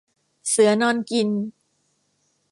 [0.49, 1.29] เสือนอนกิน